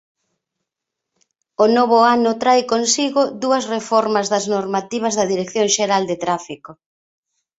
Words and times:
O 1.63 1.65
novo 1.77 1.99
ano 2.15 2.31
trae 2.41 2.61
consigo 2.73 3.21
dúas 3.43 3.63
reformas 3.75 4.27
das 4.33 4.45
normativas 4.55 5.13
da 5.15 5.29
Dirección 5.31 5.67
Xeral 5.75 6.03
de 6.07 6.15
Tráfico. 6.23 6.71